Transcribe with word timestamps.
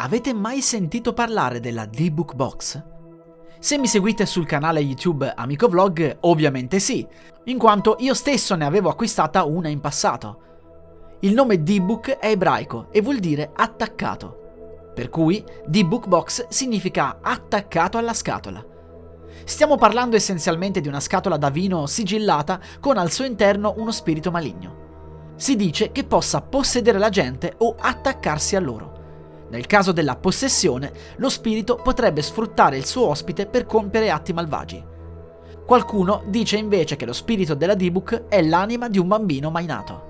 Avete 0.00 0.32
mai 0.32 0.60
sentito 0.60 1.12
parlare 1.12 1.58
della 1.58 1.84
D-Book 1.84 2.34
Box? 2.36 2.80
Se 3.58 3.78
mi 3.78 3.88
seguite 3.88 4.26
sul 4.26 4.46
canale 4.46 4.78
YouTube 4.78 5.32
Amico 5.34 5.66
Vlog, 5.66 6.18
ovviamente 6.20 6.78
sì, 6.78 7.04
in 7.46 7.58
quanto 7.58 7.96
io 7.98 8.14
stesso 8.14 8.54
ne 8.54 8.64
avevo 8.64 8.90
acquistata 8.90 9.42
una 9.42 9.66
in 9.66 9.80
passato. 9.80 10.42
Il 11.22 11.34
nome 11.34 11.64
D-Book 11.64 12.10
è 12.18 12.28
ebraico 12.28 12.86
e 12.92 13.00
vuol 13.00 13.18
dire 13.18 13.50
attaccato. 13.52 14.92
Per 14.94 15.08
cui 15.08 15.44
D-Book 15.66 16.06
Box 16.06 16.46
significa 16.46 17.18
attaccato 17.20 17.98
alla 17.98 18.14
scatola. 18.14 18.64
Stiamo 19.42 19.74
parlando 19.74 20.14
essenzialmente 20.14 20.80
di 20.80 20.86
una 20.86 21.00
scatola 21.00 21.36
da 21.36 21.50
vino 21.50 21.86
sigillata 21.86 22.60
con 22.78 22.98
al 22.98 23.10
suo 23.10 23.24
interno 23.24 23.74
uno 23.78 23.90
spirito 23.90 24.30
maligno. 24.30 25.32
Si 25.34 25.56
dice 25.56 25.90
che 25.90 26.04
possa 26.04 26.40
possedere 26.40 26.98
la 26.98 27.08
gente 27.08 27.52
o 27.58 27.74
attaccarsi 27.76 28.54
a 28.54 28.60
loro. 28.60 28.97
Nel 29.50 29.66
caso 29.66 29.92
della 29.92 30.16
possessione, 30.16 30.92
lo 31.16 31.28
spirito 31.28 31.76
potrebbe 31.76 32.22
sfruttare 32.22 32.76
il 32.76 32.84
suo 32.84 33.06
ospite 33.06 33.46
per 33.46 33.64
compiere 33.64 34.10
atti 34.10 34.32
malvagi. 34.32 34.84
Qualcuno 35.64 36.22
dice 36.26 36.56
invece 36.56 36.96
che 36.96 37.06
lo 37.06 37.12
spirito 37.12 37.54
della 37.54 37.74
D-Book 37.74 38.28
è 38.28 38.42
l'anima 38.42 38.88
di 38.88 38.98
un 38.98 39.08
bambino 39.08 39.50
mai 39.50 39.66
nato. 39.66 40.06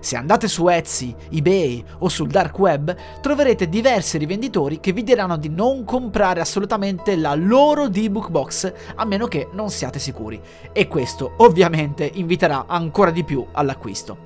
Se 0.00 0.16
andate 0.16 0.46
su 0.48 0.68
Etsy, 0.68 1.14
eBay 1.30 1.84
o 1.98 2.08
sul 2.08 2.28
dark 2.28 2.56
web 2.58 2.94
troverete 3.20 3.68
diversi 3.68 4.16
rivenditori 4.16 4.80
che 4.80 4.92
vi 4.92 5.02
diranno 5.02 5.36
di 5.36 5.48
non 5.48 5.84
comprare 5.84 6.40
assolutamente 6.40 7.16
la 7.16 7.34
loro 7.34 7.88
D-Book 7.88 8.30
Box 8.30 8.72
a 8.94 9.04
meno 9.04 9.26
che 9.26 9.48
non 9.52 9.70
siate 9.70 9.98
sicuri 9.98 10.40
e 10.72 10.86
questo 10.86 11.34
ovviamente 11.38 12.08
inviterà 12.14 12.66
ancora 12.66 13.10
di 13.10 13.24
più 13.24 13.44
all'acquisto. 13.52 14.18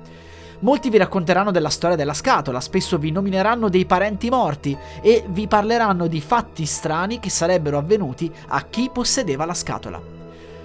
Molti 0.59 0.89
vi 0.89 0.97
racconteranno 0.97 1.51
della 1.51 1.69
storia 1.69 1.95
della 1.95 2.13
scatola, 2.13 2.61
spesso 2.61 2.97
vi 2.97 3.11
nomineranno 3.11 3.69
dei 3.69 3.85
parenti 3.85 4.29
morti 4.29 4.77
e 5.01 5.25
vi 5.27 5.47
parleranno 5.47 6.07
di 6.07 6.21
fatti 6.21 6.65
strani 6.65 7.19
che 7.19 7.29
sarebbero 7.29 7.77
avvenuti 7.77 8.31
a 8.47 8.63
chi 8.63 8.89
possedeva 8.91 9.45
la 9.45 9.53
scatola. 9.53 10.01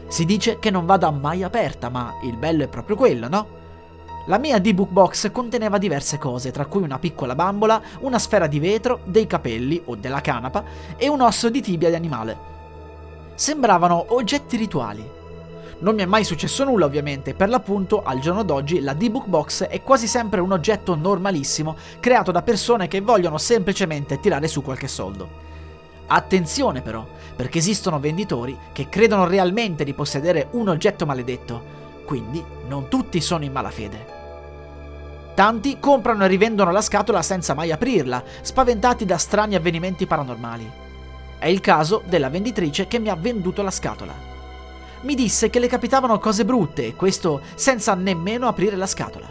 Si 0.07 0.25
dice 0.25 0.59
che 0.59 0.71
non 0.71 0.87
vada 0.87 1.11
mai 1.11 1.43
aperta, 1.43 1.89
ma 1.89 2.15
il 2.23 2.37
bello 2.37 2.65
è 2.65 2.69
proprio 2.69 2.97
quello, 2.97 3.29
no? 3.29 3.57
La 4.27 4.39
mia 4.39 4.59
D-Book 4.59 4.91
Box 4.91 5.33
conteneva 5.33 5.79
diverse 5.79 6.19
cose, 6.19 6.51
tra 6.51 6.67
cui 6.67 6.83
una 6.83 6.99
piccola 6.99 7.35
bambola, 7.35 7.81
una 8.01 8.19
sfera 8.19 8.47
di 8.47 8.59
vetro, 8.59 9.01
dei 9.05 9.27
capelli 9.27 9.81
o 9.87 9.97
della 9.97 10.21
canapa 10.21 10.65
e 10.97 11.09
un 11.09 11.23
osso 11.23 11.49
di 11.49 11.63
tibia 11.63 11.89
di 11.89 11.95
animale. 11.95 12.37
Sembravano 13.35 14.07
oggetti 14.09 14.57
rituali, 14.57 15.18
non 15.81 15.95
mi 15.95 16.03
è 16.03 16.07
mai 16.07 16.25
successo 16.25 16.65
nulla 16.65 16.87
ovviamente, 16.87 17.35
per 17.35 17.49
l'appunto 17.49 18.03
al 18.03 18.19
giorno 18.19 18.43
d'oggi 18.43 18.81
la 18.81 18.95
D-Book 18.95 19.27
Box 19.27 19.65
è 19.65 19.83
quasi 19.83 20.09
sempre 20.09 20.41
un 20.41 20.51
oggetto 20.51 20.97
normalissimo 20.97 21.77
creato 22.01 22.33
da 22.33 22.43
persone 22.43 22.89
che 22.89 23.01
vogliono 23.01 23.39
semplicemente 23.39 24.19
tirare 24.19 24.49
su 24.49 24.61
qualche 24.63 24.89
soldo. 24.89 25.47
Attenzione 26.09 26.81
però, 26.81 27.07
perché 27.37 27.59
esistono 27.59 28.01
venditori 28.01 28.59
che 28.73 28.89
credono 28.89 29.27
realmente 29.27 29.85
di 29.85 29.95
possedere 29.95 30.49
un 30.53 30.69
oggetto 30.69 31.07
maledetto, 31.07 31.63
quindi 32.05 32.43
non 32.67 32.89
tutti 32.89 33.21
sono 33.21 33.45
in 33.45 33.53
malafede. 33.53 34.17
Tanti 35.35 35.79
comprano 35.79 36.25
e 36.25 36.29
rivendono 36.29 36.73
la 36.73 36.81
scatola 36.81 37.23
senza 37.23 37.55
mai 37.55 37.71
aprirla, 37.71 38.25
spaventati 38.41 39.05
da 39.05 39.19
strani 39.19 39.55
avvenimenti 39.55 40.07
paranormali. 40.07 40.69
È 41.39 41.47
il 41.47 41.61
caso 41.61 42.03
della 42.05 42.31
venditrice 42.31 42.89
che 42.89 42.99
mi 42.99 43.11
ha 43.11 43.15
venduto 43.15 43.63
la 43.63 43.71
scatola 43.71 44.28
mi 45.03 45.15
disse 45.15 45.51
che 45.51 45.59
le 45.59 45.69
capitavano 45.69 46.19
cose 46.19 46.45
brutte 46.45 46.87
e 46.87 46.95
questo 46.95 47.41
senza 47.55 47.95
nemmeno 47.95 48.49
aprire 48.49 48.77
la 48.77 48.87
scatola. 48.87 49.29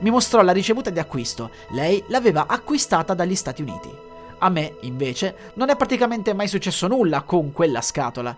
Mi 0.00 0.10
mostrò 0.10 0.42
la 0.42 0.52
ricevuta 0.52 0.90
di 0.90 0.98
acquisto, 0.98 1.50
lei 1.70 2.02
l'aveva 2.08 2.46
acquistata 2.46 3.14
dagli 3.14 3.34
Stati 3.34 3.62
Uniti. 3.62 3.90
A 4.38 4.48
me, 4.48 4.76
invece, 4.80 5.52
non 5.54 5.68
è 5.68 5.76
praticamente 5.76 6.32
mai 6.32 6.48
successo 6.48 6.86
nulla 6.86 7.22
con 7.22 7.52
quella 7.52 7.80
scatola. 7.80 8.36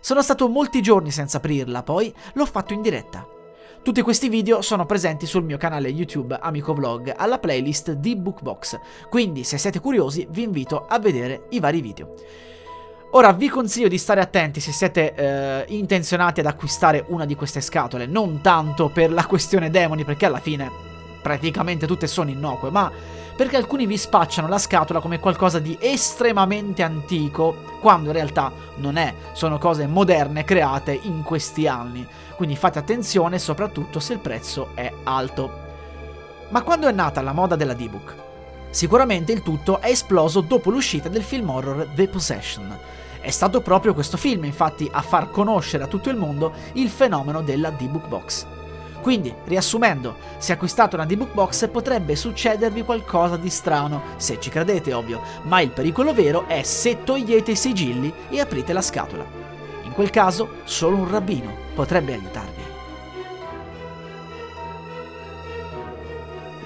Sono 0.00 0.22
stato 0.22 0.48
molti 0.48 0.80
giorni 0.80 1.10
senza 1.10 1.36
aprirla, 1.38 1.82
poi 1.82 2.12
l'ho 2.34 2.46
fatto 2.46 2.72
in 2.72 2.80
diretta. 2.80 3.26
Tutti 3.82 4.02
questi 4.02 4.28
video 4.28 4.62
sono 4.62 4.86
presenti 4.86 5.26
sul 5.26 5.44
mio 5.44 5.58
canale 5.58 5.88
YouTube 5.88 6.36
Amico 6.40 6.74
Vlog 6.74 7.12
alla 7.16 7.38
playlist 7.38 7.92
di 7.92 8.16
Bookbox, 8.16 8.78
quindi 9.08 9.44
se 9.44 9.58
siete 9.58 9.78
curiosi 9.78 10.26
vi 10.30 10.42
invito 10.42 10.86
a 10.86 10.98
vedere 10.98 11.46
i 11.50 11.60
vari 11.60 11.80
video. 11.80 12.14
Ora 13.10 13.32
vi 13.32 13.48
consiglio 13.48 13.88
di 13.88 13.98
stare 13.98 14.20
attenti 14.20 14.60
se 14.60 14.72
siete 14.72 15.14
eh, 15.14 15.64
intenzionati 15.68 16.40
ad 16.40 16.46
acquistare 16.46 17.04
una 17.08 17.24
di 17.24 17.34
queste 17.34 17.60
scatole, 17.60 18.04
non 18.04 18.40
tanto 18.42 18.88
per 18.88 19.10
la 19.10 19.24
questione 19.24 19.70
demoni, 19.70 20.04
perché 20.04 20.26
alla 20.26 20.40
fine 20.40 20.70
praticamente 21.22 21.86
tutte 21.86 22.06
sono 22.08 22.30
innocue, 22.30 22.70
ma 22.70 22.90
perché 23.34 23.56
alcuni 23.56 23.86
vi 23.86 23.96
spacciano 23.96 24.48
la 24.48 24.58
scatola 24.58 25.00
come 25.00 25.20
qualcosa 25.20 25.58
di 25.58 25.76
estremamente 25.80 26.82
antico, 26.82 27.56
quando 27.80 28.08
in 28.08 28.14
realtà 28.14 28.52
non 28.76 28.96
è, 28.96 29.14
sono 29.32 29.58
cose 29.58 29.86
moderne 29.86 30.44
create 30.44 30.98
in 31.02 31.22
questi 31.22 31.66
anni. 31.66 32.06
Quindi 32.34 32.56
fate 32.56 32.78
attenzione 32.78 33.38
soprattutto 33.38 33.98
se 34.00 34.14
il 34.14 34.18
prezzo 34.18 34.70
è 34.74 34.92
alto. 35.04 35.64
Ma 36.48 36.62
quando 36.62 36.86
è 36.86 36.92
nata 36.92 37.22
la 37.22 37.32
moda 37.32 37.56
della 37.56 37.74
D-Book? 37.74 38.25
Sicuramente 38.70 39.32
il 39.32 39.42
tutto 39.42 39.80
è 39.80 39.88
esploso 39.88 40.40
dopo 40.40 40.70
l'uscita 40.70 41.08
del 41.08 41.22
film 41.22 41.48
horror 41.48 41.88
The 41.94 42.08
Possession 42.08 42.78
è 43.26 43.30
stato 43.30 43.60
proprio 43.60 43.92
questo 43.92 44.16
film, 44.16 44.44
infatti, 44.44 44.88
a 44.88 45.02
far 45.02 45.32
conoscere 45.32 45.82
a 45.82 45.88
tutto 45.88 46.10
il 46.10 46.16
mondo 46.16 46.52
il 46.74 46.88
fenomeno 46.88 47.42
della 47.42 47.70
D-Book 47.70 48.06
Box. 48.06 48.46
Quindi, 49.00 49.34
riassumendo, 49.46 50.14
se 50.38 50.52
acquistate 50.52 50.94
una 50.94 51.06
D-Book 51.06 51.32
Box 51.32 51.68
potrebbe 51.68 52.14
succedervi 52.14 52.84
qualcosa 52.84 53.36
di 53.36 53.50
strano, 53.50 54.00
se 54.14 54.38
ci 54.38 54.48
credete 54.48 54.92
ovvio, 54.92 55.22
ma 55.42 55.60
il 55.60 55.70
pericolo 55.70 56.14
vero 56.14 56.46
è 56.46 56.62
se 56.62 57.02
togliete 57.02 57.50
i 57.50 57.56
sigilli 57.56 58.14
e 58.28 58.38
aprite 58.38 58.72
la 58.72 58.80
scatola. 58.80 59.26
In 59.82 59.90
quel 59.90 60.10
caso 60.10 60.58
solo 60.62 60.94
un 60.94 61.10
rabbino 61.10 61.52
potrebbe 61.74 62.12
aiutarvi. 62.12 62.65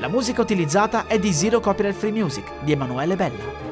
La 0.01 0.09
musica 0.09 0.41
utilizzata 0.41 1.07
è 1.07 1.19
di 1.19 1.31
Zero 1.31 1.61
Copyright 1.61 1.95
Free 1.95 2.11
Music 2.11 2.65
di 2.65 2.73
Emanuele 2.73 3.17
Bella. 3.17 3.69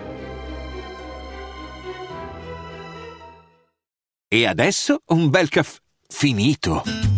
E 4.28 4.46
adesso 4.46 5.00
un 5.06 5.30
bel 5.30 5.48
caffè 5.48 5.78
finito. 6.06 7.17